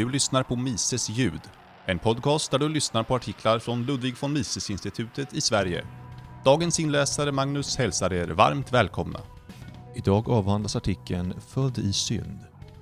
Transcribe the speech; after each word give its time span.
Du 0.00 0.08
lyssnar 0.08 0.42
på 0.42 0.56
Mises 0.56 1.10
ljud, 1.10 1.40
en 1.86 1.98
podcast 1.98 2.50
där 2.50 2.58
du 2.58 2.68
lyssnar 2.68 3.02
på 3.02 3.14
artiklar 3.14 3.58
från 3.58 3.86
Ludwig 3.86 4.14
von 4.20 4.32
Mises-institutet 4.32 5.34
i 5.34 5.40
Sverige. 5.40 5.86
Dagens 6.44 6.80
inläsare 6.80 7.32
Magnus 7.32 7.76
hälsar 7.76 8.12
er 8.12 8.28
varmt 8.28 8.72
välkomna. 8.72 9.20
Idag 9.94 10.28
avhandlas 10.28 10.76
artikeln 10.76 11.40
Född 11.40 11.78
i 11.78 11.92
synd. 11.92 12.38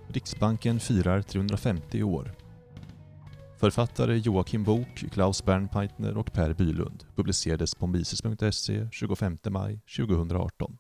Riksbanken 0.09 0.81
firar 0.81 1.23
350 1.23 2.03
år. 2.03 2.35
Författare 3.61 4.19
Joakim 4.19 4.65
Bok, 4.65 5.05
Klaus 5.13 5.45
Bernpeitner 5.45 6.17
och 6.17 6.33
Per 6.33 6.55
Bylund 6.55 7.05
publicerades 7.17 7.75
på 7.75 7.87
mises.se 7.87 8.89
25 8.93 9.39
maj 9.49 9.81
2018. 9.97 10.79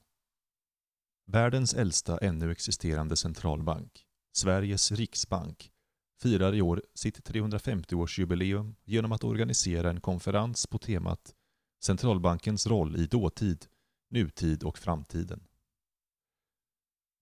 Världens 1.26 1.74
äldsta 1.74 2.18
ännu 2.18 2.52
existerande 2.52 3.16
centralbank, 3.16 3.92
Sveriges 4.36 4.92
riksbank, 4.92 5.70
firar 6.18 6.54
i 6.54 6.62
år 6.62 6.82
sitt 6.94 7.30
350-årsjubileum 7.30 8.74
genom 8.84 9.12
att 9.12 9.24
organisera 9.24 9.90
en 9.90 10.00
konferens 10.00 10.66
på 10.66 10.78
temat 10.78 11.34
Centralbankens 11.80 12.66
roll 12.66 12.96
i 12.96 13.06
dåtid, 13.06 13.66
nutid 14.10 14.62
och 14.62 14.78
framtiden. 14.78 15.44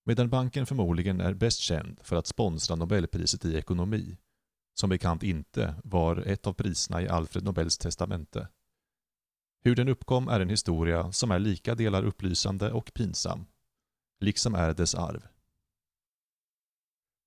Medan 0.05 0.31
banken 0.31 0.67
förmodligen 0.67 1.21
är 1.21 1.35
bäst 1.35 1.59
känd 1.59 2.01
för 2.03 2.17
att 2.17 2.27
sponsra 2.27 2.77
Nobelpriset 2.77 3.45
i 3.45 3.57
ekonomi, 3.57 4.17
som 4.75 4.91
bekant 4.91 5.23
inte 5.23 5.75
var 5.85 6.17
ett 6.17 6.47
av 6.47 6.53
priserna 6.53 7.03
i 7.03 7.09
Alfred 7.09 7.45
Nobels 7.45 7.79
testamente. 7.79 8.49
Hur 9.63 9.77
den 9.77 9.89
uppkom 9.89 10.29
är 10.29 10.41
en 10.41 10.49
historia 10.49 11.13
som 11.13 11.31
är 11.31 11.39
lika 11.39 11.75
delar 11.75 12.05
upplysande 12.05 12.73
och 12.73 12.95
pinsam, 12.95 13.47
liksom 14.21 14.55
är 14.55 14.75
dess 14.75 14.95
arv. 14.95 15.27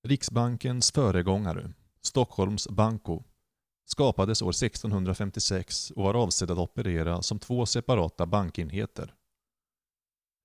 Riksbankens 0.02 0.92
föregångare, 0.92 1.72
Stockholms 2.02 2.68
Banco, 2.68 3.22
skapades 3.84 4.42
år 4.42 4.50
1656 4.50 5.90
och 5.90 6.02
var 6.02 6.14
avsedd 6.14 6.50
att 6.50 6.58
operera 6.58 7.22
som 7.22 7.38
två 7.38 7.66
separata 7.66 8.26
bankenheter. 8.26 9.14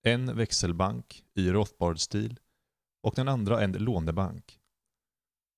En 0.03 0.37
växelbank 0.37 1.23
i 1.33 1.49
Rothbard-stil 1.49 2.39
och 3.03 3.13
den 3.15 3.27
andra 3.27 3.61
en 3.61 3.71
lånebank. 3.71 4.59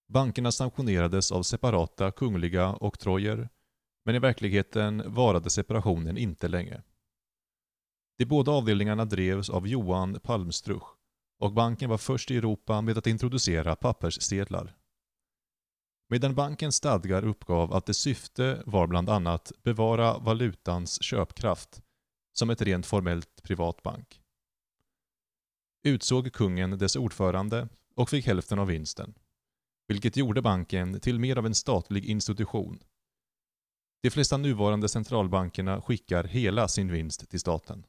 Bankerna 0.07 0.51
sanktionerades 0.51 1.31
av 1.31 1.43
separata 1.43 2.11
kungliga 2.11 2.77
oktrojer, 2.81 3.49
men 4.05 4.15
i 4.15 4.19
verkligheten 4.19 5.13
varade 5.13 5.49
separationen 5.49 6.17
inte 6.17 6.47
länge. 6.47 6.83
De 8.17 8.25
båda 8.25 8.51
avdelningarna 8.51 9.05
drevs 9.05 9.49
av 9.49 9.67
Johan 9.67 10.19
Palmstruch 10.19 10.96
och 11.39 11.53
banken 11.53 11.89
var 11.89 11.97
först 11.97 12.31
i 12.31 12.37
Europa 12.37 12.81
med 12.81 12.97
att 12.97 13.07
introducera 13.07 13.75
papperssedlar. 13.75 14.75
Medan 16.09 16.35
bankens 16.35 16.75
stadgar 16.75 17.25
uppgav 17.25 17.73
att 17.73 17.85
dess 17.85 17.97
syfte 17.97 18.63
var 18.65 18.87
bland 18.87 19.09
annat 19.09 19.51
bevara 19.63 20.17
valutans 20.17 21.03
köpkraft 21.03 21.81
som 22.33 22.49
ett 22.49 22.61
rent 22.61 22.85
formellt 22.85 23.43
privat 23.43 23.83
bank. 23.83 24.21
Utsåg 25.83 26.33
kungen 26.33 26.77
dess 26.77 26.95
ordförande 26.95 27.69
och 27.95 28.09
fick 28.09 28.27
hälften 28.27 28.59
av 28.59 28.67
vinsten, 28.67 29.13
vilket 29.87 30.17
gjorde 30.17 30.41
banken 30.41 30.99
till 30.99 31.19
mer 31.19 31.37
av 31.37 31.45
en 31.45 31.55
statlig 31.55 32.05
institution. 32.05 32.79
De 34.01 34.09
flesta 34.09 34.37
nuvarande 34.37 34.89
centralbankerna 34.89 35.81
skickar 35.81 36.23
hela 36.23 36.67
sin 36.67 36.91
vinst 36.91 37.29
till 37.29 37.39
staten. 37.39 37.85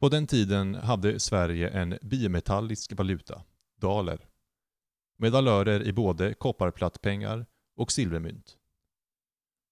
På 0.00 0.08
den 0.08 0.26
tiden 0.26 0.74
hade 0.74 1.20
Sverige 1.20 1.68
en 1.68 1.98
bimetallisk 2.02 2.92
valuta, 2.92 3.44
daler, 3.80 4.28
med 5.16 5.32
dalörer 5.32 5.82
i 5.82 5.92
både 5.92 6.34
kopparplattpengar 6.34 7.46
och 7.76 7.92
silvermynt. 7.92 8.56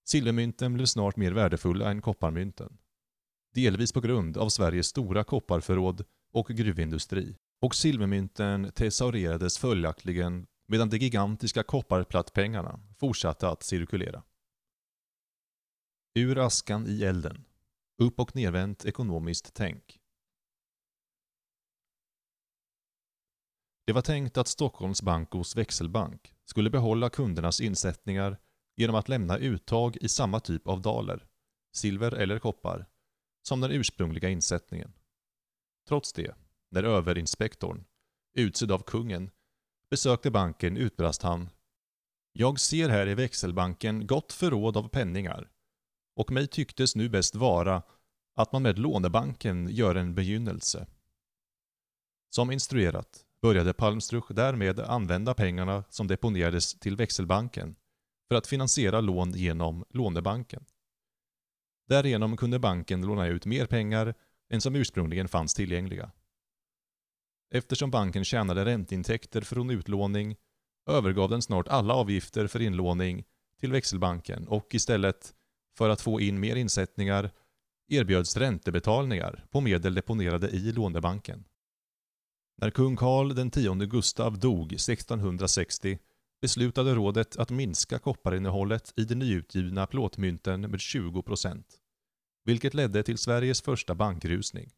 Silvermynten 0.09 0.75
blev 0.75 0.87
snart 0.87 1.17
mer 1.17 1.33
värdefulla 1.33 1.91
än 1.91 2.03
kopparmynten. 2.03 2.78
Delvis 3.55 3.93
på 3.93 4.00
grund 4.00 4.37
av 4.37 4.49
Sveriges 4.49 4.87
stora 4.87 5.25
kopparförråd 5.25 6.05
och 6.33 6.49
gruvindustri. 6.49 7.37
Och 7.61 7.75
silvermynten 7.75 8.73
tesaurerades 8.75 9.59
följaktligen 9.59 10.47
medan 10.69 10.91
de 10.91 10.99
gigantiska 10.99 11.62
kopparplattpengarna 11.62 12.81
fortsatte 12.99 13.49
att 13.49 13.62
cirkulera. 13.62 14.23
Ur 16.15 16.39
askan 16.39 16.87
i 16.87 17.05
elden. 17.05 17.45
Upp 18.03 18.21
och 18.21 18.37
nervänt 18.37 18.84
ekonomiskt 18.84 19.55
tänk. 19.55 19.96
Det 23.87 23.93
var 23.93 24.03
tänkt 24.03 24.37
att 24.37 24.49
Stockholms 24.49 25.03
Bankos 25.03 25.57
växelbank 25.57 26.35
skulle 26.45 26.71
behålla 26.71 27.11
kundernas 27.11 27.61
insättningar 27.61 28.39
genom 28.77 28.97
att 28.97 29.09
lämna 29.09 29.39
uttag 29.39 29.97
i 29.97 30.09
samma 30.09 30.41
typ 30.41 30.69
av 30.69 30.83
daler, 30.83 31.27
silver 31.73 32.13
eller 32.13 32.39
koppar, 32.39 32.87
som 33.43 33.61
den 33.61 33.71
ursprungliga 33.71 34.29
insättningen. 34.29 34.93
Trots 35.89 36.13
det, 36.13 36.35
när 36.71 36.83
överinspektorn, 36.83 37.85
utsedd 38.35 38.73
av 38.73 38.83
kungen, 38.83 39.31
besökte 39.91 40.31
banken 40.31 40.77
utbrast 40.77 41.23
han 41.23 41.49
”Jag 42.33 42.61
ser 42.61 42.89
här 42.89 43.09
i 43.09 43.15
växelbanken 43.15 44.07
gott 44.07 44.33
förråd 44.33 44.77
av 44.77 44.89
penningar 44.89 45.51
och 46.17 46.31
mig 46.31 46.47
tycktes 46.47 46.97
nu 46.97 47.09
bäst 47.09 47.35
vara 47.35 47.83
att 48.35 48.53
man 48.53 48.63
med 48.63 48.79
lånebanken 48.79 49.69
gör 49.69 49.95
en 49.95 50.15
begynnelse.” 50.15 50.87
Som 52.31 52.51
instruerat 52.51 53.25
började 53.47 53.73
Palmstruch 53.73 54.25
därmed 54.29 54.81
använda 54.81 55.34
pengarna 55.34 55.84
som 55.89 56.07
deponerades 56.07 56.79
till 56.79 56.97
växelbanken 56.97 57.77
för 58.29 58.37
att 58.37 58.47
finansiera 58.47 59.01
lån 59.01 59.33
genom 59.33 59.84
lånebanken. 59.91 60.65
Därigenom 61.89 62.37
kunde 62.37 62.59
banken 62.59 63.06
låna 63.06 63.27
ut 63.27 63.47
mer 63.47 63.67
pengar 63.67 64.15
än 64.51 64.61
som 64.61 64.77
ursprungligen 64.77 65.29
fanns 65.29 65.55
tillgängliga. 65.55 66.11
Eftersom 67.55 67.91
banken 67.91 68.25
tjänade 68.25 68.65
ränteintäkter 68.65 69.41
från 69.41 69.71
utlåning 69.71 70.37
övergav 70.91 71.31
den 71.31 71.43
snart 71.43 71.69
alla 71.69 71.95
avgifter 71.95 72.47
för 72.47 72.62
inlåning 72.62 73.25
till 73.61 73.73
växelbanken 73.73 74.49
och 74.49 74.75
istället, 74.75 75.35
för 75.79 75.89
att 75.89 76.01
få 76.01 76.21
in 76.21 76.41
mer 76.41 76.56
insättningar, 76.56 77.31
erbjöds 77.89 78.37
räntebetalningar 78.37 79.45
på 79.51 79.61
medel 79.61 79.95
deponerade 79.95 80.49
i 80.49 80.73
lånebanken. 80.73 81.45
När 82.59 82.71
kung 82.71 82.97
Karl 82.97 83.34
den 83.34 83.50
tionde 83.50 83.87
Gustav 83.87 84.39
dog 84.39 84.72
1660 84.72 85.99
beslutade 86.41 86.94
rådet 86.94 87.37
att 87.37 87.50
minska 87.50 87.99
kopparinnehållet 87.99 88.93
i 88.97 89.05
de 89.05 89.15
nyutgivna 89.15 89.87
plåtmynten 89.87 90.61
med 90.61 90.81
20%, 90.81 91.65
vilket 92.44 92.75
ledde 92.75 93.03
till 93.03 93.19
Sveriges 93.19 93.62
första 93.62 93.94
bankrusning. 93.94 94.71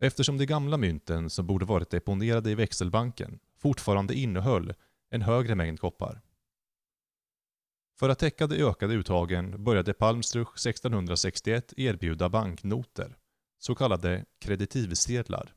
Eftersom 0.00 0.38
de 0.38 0.46
gamla 0.46 0.76
mynten 0.76 1.30
som 1.30 1.46
borde 1.46 1.64
varit 1.64 1.90
deponerade 1.90 2.50
i 2.50 2.54
växelbanken 2.54 3.38
fortfarande 3.58 4.14
innehöll 4.14 4.74
en 5.10 5.22
högre 5.22 5.54
mängd 5.54 5.80
koppar. 5.80 6.22
För 7.98 8.08
att 8.08 8.18
täcka 8.18 8.46
de 8.46 8.56
ökade 8.56 8.94
uttagen 8.94 9.64
började 9.64 9.94
Palmstruch 9.94 10.54
1661 10.66 11.72
erbjuda 11.76 12.28
banknoter, 12.28 13.16
så 13.58 13.74
kallade 13.74 14.24
kreditivsedlar. 14.38 15.54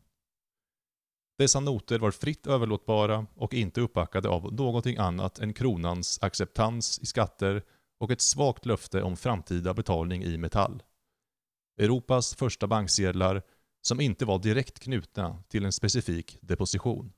Dessa 1.38 1.60
noter 1.60 2.00
var 2.00 2.12
fritt 2.12 2.48
överlåtbara 2.48 3.28
och 3.36 3.54
inte 3.54 3.82
uppbackade 3.82 4.30
av 4.30 4.54
någonting 4.54 4.98
annat 4.98 5.40
än 5.40 5.54
kronans 5.54 6.20
acceptans 6.22 7.00
i 7.00 7.06
skatter 7.06 7.64
och 8.00 8.12
ett 8.12 8.22
svagt 8.22 8.66
löfte 8.66 9.02
om 9.02 9.18
framtida 9.18 9.74
betalning 9.74 10.24
i 10.24 10.38
metall. 10.38 10.84
Europas 11.78 12.36
första 12.36 12.68
banksedlar 12.68 13.42
som 13.82 14.02
inte 14.02 14.26
var 14.26 14.40
direkt 14.40 14.80
knutna 14.80 15.44
till 15.48 15.66
en 15.66 15.72
specifik 15.72 16.38
deposition. 16.42 17.14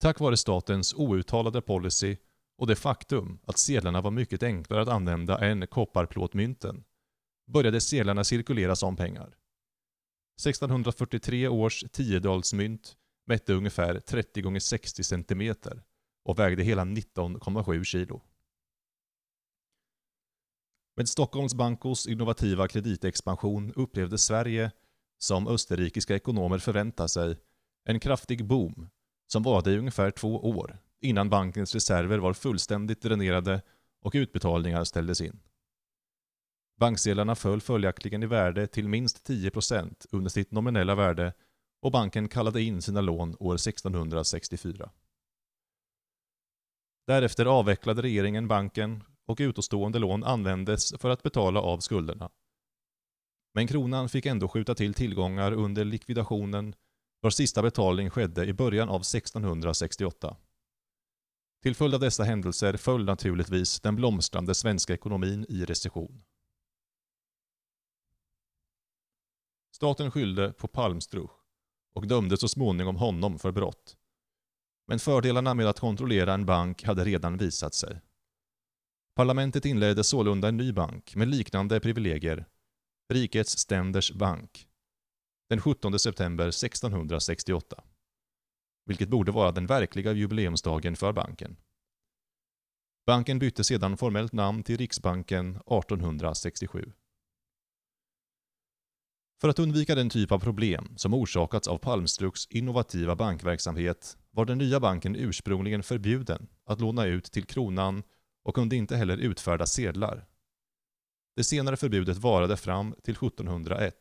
Tack 0.00 0.20
vare 0.20 0.36
statens 0.36 0.94
outtalade 0.94 1.60
policy 1.60 2.16
och 2.58 2.66
det 2.66 2.76
faktum 2.76 3.38
att 3.46 3.58
sedlarna 3.58 4.00
var 4.00 4.10
mycket 4.10 4.42
enklare 4.42 4.82
att 4.82 4.88
använda 4.88 5.38
än 5.38 5.66
kopparplåtmynten 5.66 6.84
började 7.46 7.80
sedlarna 7.80 8.24
cirkulera 8.24 8.76
som 8.76 8.96
pengar. 8.96 9.36
1643 10.36 11.48
års 11.48 11.84
tiodalsmynt 11.92 12.96
mätte 13.26 13.52
ungefär 13.54 14.00
30 14.00 14.56
x 14.56 14.64
60 14.64 15.02
cm 15.02 15.54
och 16.24 16.38
vägde 16.38 16.62
hela 16.62 16.84
19,7 16.84 17.84
kilo. 17.84 18.22
Med 20.96 21.08
Stockholms 21.08 21.54
Bankos 21.54 22.06
innovativa 22.06 22.68
kreditexpansion 22.68 23.72
upplevde 23.72 24.18
Sverige, 24.18 24.70
som 25.18 25.48
österrikiska 25.48 26.14
ekonomer 26.14 26.58
förväntar 26.58 27.06
sig, 27.06 27.36
en 27.84 28.00
kraftig 28.00 28.44
boom 28.44 28.88
som 29.26 29.42
varade 29.42 29.72
i 29.72 29.78
ungefär 29.78 30.10
två 30.10 30.36
år 30.36 30.78
innan 31.00 31.30
bankens 31.30 31.74
reserver 31.74 32.18
var 32.18 32.32
fullständigt 32.32 33.02
dränerade 33.02 33.62
och 34.00 34.12
utbetalningar 34.14 34.84
ställdes 34.84 35.20
in. 35.20 35.40
Banksedlarna 36.76 37.34
föll 37.34 37.60
följaktligen 37.60 38.22
i 38.22 38.26
värde 38.26 38.66
till 38.66 38.88
minst 38.88 39.28
10% 39.28 40.06
under 40.10 40.30
sitt 40.30 40.50
nominella 40.50 40.94
värde 40.94 41.32
och 41.82 41.92
banken 41.92 42.28
kallade 42.28 42.62
in 42.62 42.82
sina 42.82 43.00
lån 43.00 43.36
år 43.40 43.54
1664. 43.54 44.90
Därefter 47.06 47.46
avvecklade 47.46 48.02
regeringen 48.02 48.48
banken 48.48 49.02
och 49.26 49.38
utestående 49.40 49.98
lån 49.98 50.24
användes 50.24 50.94
för 50.98 51.10
att 51.10 51.22
betala 51.22 51.60
av 51.60 51.78
skulderna. 51.78 52.30
Men 53.54 53.66
kronan 53.66 54.08
fick 54.08 54.26
ändå 54.26 54.48
skjuta 54.48 54.74
till 54.74 54.94
tillgångar 54.94 55.52
under 55.52 55.84
likvidationen 55.84 56.74
vars 57.20 57.34
sista 57.34 57.62
betalning 57.62 58.10
skedde 58.10 58.44
i 58.44 58.52
början 58.52 58.88
av 58.88 59.00
1668. 59.00 60.36
Till 61.62 61.74
följd 61.74 61.94
av 61.94 62.00
dessa 62.00 62.24
händelser 62.24 62.76
föll 62.76 63.04
naturligtvis 63.04 63.80
den 63.80 63.96
blomstrande 63.96 64.54
svenska 64.54 64.94
ekonomin 64.94 65.46
i 65.48 65.64
recession. 65.64 66.22
Staten 69.76 70.10
skyllde 70.10 70.52
på 70.52 70.68
Palmstruch 70.68 71.30
och 71.94 72.06
dömde 72.06 72.36
så 72.36 72.48
småningom 72.48 72.96
honom 72.96 73.38
för 73.38 73.52
brott. 73.52 73.96
Men 74.86 74.98
fördelarna 74.98 75.54
med 75.54 75.66
att 75.66 75.80
kontrollera 75.80 76.34
en 76.34 76.46
bank 76.46 76.84
hade 76.84 77.04
redan 77.04 77.36
visat 77.36 77.74
sig. 77.74 78.00
Parlamentet 79.16 79.64
inledde 79.64 80.04
sålunda 80.04 80.48
en 80.48 80.56
ny 80.56 80.72
bank 80.72 81.16
med 81.16 81.28
liknande 81.28 81.80
privilegier, 81.80 82.46
Rikets 83.12 83.58
ständers 83.58 84.12
bank, 84.12 84.68
den 85.48 85.60
17 85.60 85.98
september 85.98 86.48
1668. 86.48 87.84
Vilket 88.84 89.08
borde 89.08 89.32
vara 89.32 89.52
den 89.52 89.66
verkliga 89.66 90.12
jubileumsdagen 90.12 90.96
för 90.96 91.12
banken. 91.12 91.56
Banken 93.06 93.38
bytte 93.38 93.64
sedan 93.64 93.96
formellt 93.96 94.32
namn 94.32 94.62
till 94.62 94.76
Riksbanken 94.76 95.56
1867. 95.56 96.92
För 99.40 99.48
att 99.48 99.58
undvika 99.58 99.94
den 99.94 100.10
typ 100.10 100.32
av 100.32 100.38
problem 100.38 100.92
som 100.96 101.14
orsakats 101.14 101.68
av 101.68 101.78
Palmstruks 101.78 102.46
innovativa 102.46 103.16
bankverksamhet 103.16 104.16
var 104.30 104.44
den 104.44 104.58
nya 104.58 104.80
banken 104.80 105.16
ursprungligen 105.16 105.82
förbjuden 105.82 106.48
att 106.66 106.80
låna 106.80 107.06
ut 107.06 107.24
till 107.24 107.44
kronan 107.44 108.02
och 108.44 108.54
kunde 108.54 108.76
inte 108.76 108.96
heller 108.96 109.16
utfärda 109.16 109.66
sedlar. 109.66 110.26
Det 111.36 111.44
senare 111.44 111.76
förbudet 111.76 112.16
varade 112.16 112.56
fram 112.56 112.94
till 113.02 113.14
1701 113.14 113.94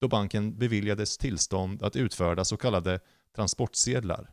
då 0.00 0.08
banken 0.08 0.58
beviljades 0.58 1.18
tillstånd 1.18 1.82
att 1.82 1.96
utfärda 1.96 2.44
så 2.44 2.56
kallade 2.56 3.00
transportsedlar. 3.36 4.30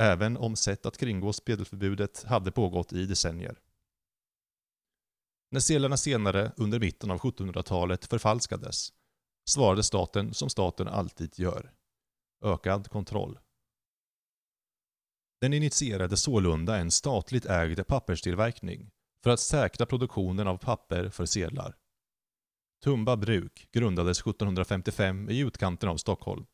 Även 0.00 0.36
om 0.36 0.56
sätt 0.56 0.86
att 0.86 0.98
kringgå 0.98 1.32
sedelförbudet 1.32 2.24
hade 2.24 2.52
pågått 2.52 2.92
i 2.92 3.06
decennier. 3.06 3.58
När 5.50 5.60
sedlarna 5.60 5.96
senare, 5.96 6.52
under 6.56 6.80
mitten 6.80 7.10
av 7.10 7.18
1700-talet, 7.18 8.06
förfalskades 8.06 8.92
svarade 9.48 9.82
staten 9.82 10.34
som 10.34 10.48
staten 10.48 10.88
alltid 10.88 11.38
gör. 11.38 11.72
Ökad 12.44 12.88
kontroll. 12.88 13.38
Den 15.40 15.52
initierade 15.52 16.16
sålunda 16.16 16.76
en 16.78 16.90
statligt 16.90 17.46
ägd 17.46 17.86
papperstillverkning 17.86 18.90
för 19.24 19.30
att 19.30 19.40
säkra 19.40 19.86
produktionen 19.86 20.48
av 20.48 20.56
papper 20.56 21.08
för 21.08 21.26
sedlar. 21.26 21.76
Tumba 22.84 23.16
bruk 23.16 23.68
grundades 23.72 24.20
1755 24.20 25.30
i 25.30 25.38
utkanten 25.38 25.88
av 25.88 25.96
Stockholm. 25.96 26.46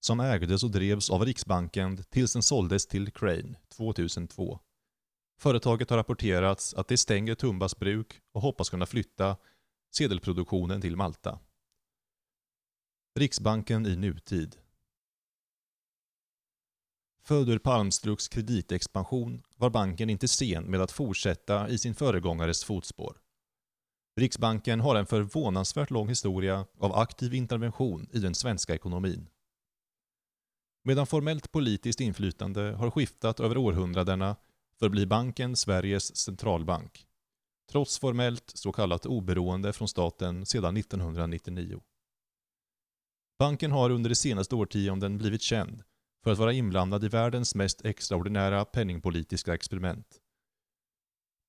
Som 0.00 0.20
ägdes 0.20 0.62
och 0.62 0.70
drevs 0.70 1.10
av 1.10 1.24
Riksbanken 1.24 2.04
tills 2.10 2.32
den 2.32 2.42
såldes 2.42 2.86
till 2.86 3.12
Crane 3.12 3.54
2002. 3.68 4.60
Företaget 5.40 5.90
har 5.90 5.96
rapporterats 5.96 6.74
att 6.74 6.88
det 6.88 6.96
stänger 6.96 7.34
Tumbas 7.34 7.78
bruk 7.78 8.20
och 8.32 8.42
hoppas 8.42 8.70
kunna 8.70 8.86
flytta 8.86 9.36
sedelproduktionen 9.94 10.80
till 10.80 10.96
Malta. 10.96 11.38
Riksbanken 13.14 13.86
i 13.86 13.96
nutid 13.96 14.56
Född 17.24 17.48
ur 17.48 17.58
Palmstruks 17.58 18.28
kreditexpansion 18.28 19.42
var 19.56 19.70
banken 19.70 20.10
inte 20.10 20.28
sen 20.28 20.64
med 20.64 20.80
att 20.80 20.92
fortsätta 20.92 21.68
i 21.68 21.78
sin 21.78 21.94
föregångares 21.94 22.64
fotspår. 22.64 23.20
Riksbanken 24.16 24.80
har 24.80 24.94
en 24.94 25.06
förvånansvärt 25.06 25.90
lång 25.90 26.08
historia 26.08 26.66
av 26.78 26.94
aktiv 26.94 27.34
intervention 27.34 28.08
i 28.12 28.18
den 28.18 28.34
svenska 28.34 28.74
ekonomin. 28.74 29.28
Medan 30.84 31.06
formellt 31.06 31.52
politiskt 31.52 32.00
inflytande 32.00 32.62
har 32.62 32.90
skiftat 32.90 33.40
över 33.40 33.56
århundradena 33.56 34.36
förblir 34.78 35.06
banken 35.06 35.56
Sveriges 35.56 36.16
centralbank 36.16 37.06
trots 37.72 37.98
formellt 37.98 38.52
så 38.54 38.72
kallat 38.72 39.06
oberoende 39.06 39.72
från 39.72 39.88
staten 39.88 40.46
sedan 40.46 40.76
1999. 40.76 41.82
Banken 43.38 43.72
har 43.72 43.90
under 43.90 44.10
de 44.10 44.14
senaste 44.14 44.54
årtionden 44.54 45.18
blivit 45.18 45.42
känd 45.42 45.82
för 46.24 46.32
att 46.32 46.38
vara 46.38 46.52
inblandad 46.52 47.04
i 47.04 47.08
världens 47.08 47.54
mest 47.54 47.84
extraordinära 47.84 48.64
penningpolitiska 48.64 49.54
experiment. 49.54 50.06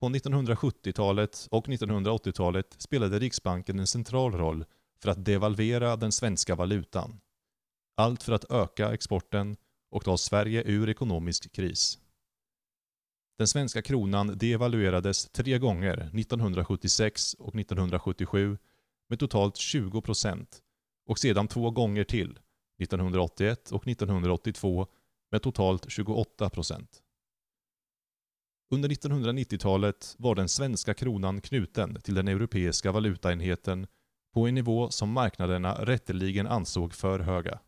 På 0.02 0.10
1970-talet 0.10 1.48
och 1.52 1.68
1980-talet 1.68 2.76
spelade 2.78 3.20
Riksbanken 3.20 3.80
en 3.80 3.88
central 3.88 4.32
roll 4.32 4.66
för 5.02 5.10
att 5.10 5.26
devalvera 5.26 5.96
den 5.96 6.12
svenska 6.12 6.56
valutan. 6.56 7.20
Allt 7.98 8.24
för 8.24 8.34
att 8.34 8.52
öka 8.52 8.94
exporten 8.94 9.58
och 9.92 10.04
ta 10.04 10.18
Sverige 10.18 10.64
ur 10.66 10.90
ekonomisk 10.90 11.52
kris. 11.52 12.00
Den 13.38 13.48
svenska 13.48 13.82
kronan 13.82 14.38
devaluerades 14.38 15.30
tre 15.30 15.60
gånger 15.60 15.98
1976 15.98 17.34
och 17.34 17.56
1977 17.56 18.58
med 19.10 19.20
totalt 19.20 19.56
20% 19.56 20.48
och 21.06 21.20
sedan 21.20 21.48
två 21.48 21.72
gånger 21.72 22.04
till 22.04 22.40
1981 22.82 23.72
och 23.72 23.88
1982 23.88 24.88
med 25.32 25.42
totalt 25.42 25.86
28% 25.88 26.88
Under 28.72 28.90
1990-talet 28.90 30.16
var 30.18 30.36
den 30.36 30.50
svenska 30.50 30.94
kronan 30.94 31.42
knuten 31.42 32.02
till 32.02 32.16
den 32.16 32.28
europeiska 32.28 32.92
valutaenheten 32.92 33.88
på 34.34 34.48
en 34.48 34.56
nivå 34.56 34.90
som 34.90 35.12
marknaderna 35.12 35.86
rätteligen 35.86 36.48
ansåg 36.48 36.94
för 36.94 37.20
höga. 37.20 37.60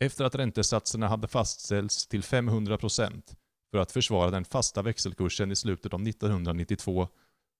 Efter 0.00 0.24
att 0.24 0.34
räntesatserna 0.34 1.08
hade 1.08 1.28
fastställts 1.28 2.06
till 2.06 2.22
500 2.22 2.78
för 3.72 3.78
att 3.78 3.92
försvara 3.92 4.30
den 4.30 4.44
fasta 4.44 4.82
växelkursen 4.82 5.52
i 5.52 5.56
slutet 5.56 5.94
av 5.94 6.02
1992 6.08 7.08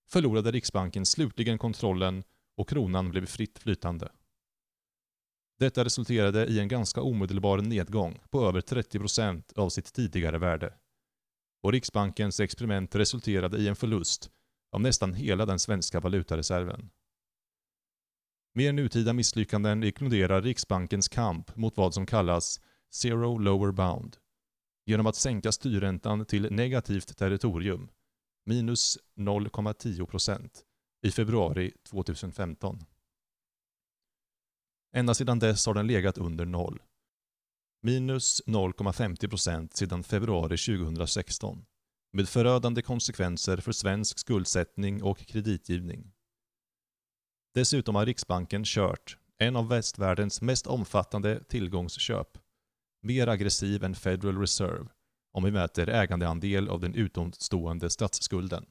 förlorade 0.08 0.50
Riksbanken 0.50 1.06
slutligen 1.06 1.58
kontrollen 1.58 2.24
och 2.56 2.68
kronan 2.68 3.10
blev 3.10 3.26
fritt 3.26 3.58
flytande. 3.58 4.08
Detta 5.58 5.84
resulterade 5.84 6.46
i 6.46 6.60
en 6.60 6.68
ganska 6.68 7.02
omedelbar 7.02 7.58
nedgång 7.58 8.20
på 8.30 8.48
över 8.48 8.60
30% 8.60 9.58
av 9.58 9.68
sitt 9.68 9.92
tidigare 9.92 10.38
värde. 10.38 10.74
Och 11.62 11.72
Riksbankens 11.72 12.40
experiment 12.40 12.94
resulterade 12.94 13.58
i 13.58 13.68
en 13.68 13.76
förlust 13.76 14.30
av 14.72 14.80
nästan 14.80 15.14
hela 15.14 15.46
den 15.46 15.58
svenska 15.58 16.00
valutareserven. 16.00 16.90
Mer 18.54 18.72
nutida 18.72 19.12
misslyckanden 19.12 19.82
inkluderar 19.82 20.42
Riksbankens 20.42 21.08
kamp 21.08 21.56
mot 21.56 21.76
vad 21.76 21.94
som 21.94 22.06
kallas 22.06 22.60
“zero 22.94 23.38
lower 23.38 23.72
bound” 23.72 24.16
genom 24.84 25.06
att 25.06 25.16
sänka 25.16 25.52
styrräntan 25.52 26.24
till 26.24 26.52
negativt 26.52 27.16
territorium, 27.16 27.88
minus 28.46 28.98
0,10% 29.16 30.50
i 31.02 31.10
februari 31.10 31.72
2015. 31.90 32.84
Ända 34.94 35.14
sedan 35.14 35.38
dess 35.38 35.66
har 35.66 35.74
den 35.74 35.86
legat 35.86 36.18
under 36.18 36.44
noll. 36.44 36.82
Minus 37.82 38.42
0,50% 38.46 39.68
sedan 39.74 40.04
februari 40.04 40.56
2016 40.56 41.64
med 42.12 42.28
förödande 42.28 42.82
konsekvenser 42.82 43.56
för 43.56 43.72
svensk 43.72 44.18
skuldsättning 44.18 45.02
och 45.02 45.18
kreditgivning. 45.18 46.12
Dessutom 47.54 47.94
har 47.94 48.06
Riksbanken 48.06 48.64
kört 48.64 49.18
en 49.38 49.56
av 49.56 49.68
västvärldens 49.68 50.42
mest 50.42 50.66
omfattande 50.66 51.44
tillgångsköp 51.44 52.38
mer 53.02 53.26
aggressiv 53.26 53.84
än 53.84 53.94
Federal 53.94 54.38
Reserve 54.38 54.88
om 55.32 55.44
vi 55.44 55.50
mäter 55.50 55.88
ägandeandel 55.88 56.68
av 56.68 56.80
den 56.80 56.94
utomstående 56.94 57.90
statsskulden. 57.90 58.66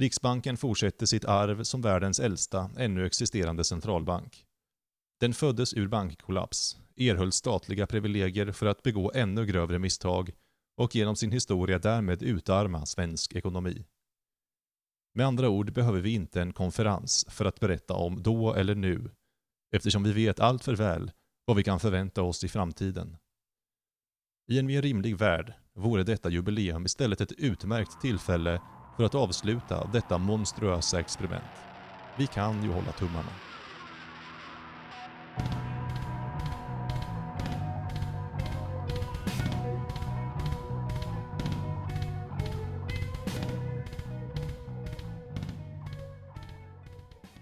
Riksbanken 0.00 0.56
fortsätter 0.56 1.06
sitt 1.06 1.24
arv 1.24 1.62
som 1.62 1.82
världens 1.82 2.20
äldsta 2.20 2.70
ännu 2.76 3.06
existerande 3.06 3.64
centralbank. 3.64 4.44
Den 5.20 5.34
föddes 5.34 5.74
ur 5.74 5.88
bankkollaps, 5.88 6.78
erhöll 6.96 7.32
statliga 7.32 7.86
privilegier 7.86 8.52
för 8.52 8.66
att 8.66 8.82
begå 8.82 9.12
ännu 9.14 9.46
grövre 9.46 9.78
misstag 9.78 10.30
och 10.76 10.94
genom 10.94 11.16
sin 11.16 11.32
historia 11.32 11.78
därmed 11.78 12.22
utarma 12.22 12.86
svensk 12.86 13.34
ekonomi. 13.34 13.84
Med 15.14 15.26
andra 15.26 15.48
ord 15.48 15.72
behöver 15.72 16.00
vi 16.00 16.14
inte 16.14 16.42
en 16.42 16.52
konferens 16.52 17.26
för 17.28 17.44
att 17.44 17.60
berätta 17.60 17.94
om 17.94 18.22
då 18.22 18.54
eller 18.54 18.74
nu, 18.74 19.10
eftersom 19.76 20.02
vi 20.02 20.12
vet 20.12 20.40
allt 20.40 20.64
för 20.64 20.76
väl 20.76 21.10
vad 21.48 21.56
vi 21.56 21.62
kan 21.62 21.80
förvänta 21.80 22.22
oss 22.22 22.44
i 22.44 22.48
framtiden. 22.48 23.16
I 24.48 24.58
en 24.58 24.66
mer 24.66 24.82
rimlig 24.82 25.16
värld 25.16 25.52
vore 25.74 26.02
detta 26.02 26.30
jubileum 26.30 26.86
istället 26.86 27.20
ett 27.20 27.32
utmärkt 27.32 28.00
tillfälle 28.00 28.60
för 28.96 29.04
att 29.04 29.14
avsluta 29.14 29.90
detta 29.92 30.18
monstruösa 30.18 31.00
experiment. 31.00 31.44
Vi 32.18 32.26
kan 32.26 32.62
ju 32.62 32.68
hålla 32.68 32.92
tummarna. 32.92 33.47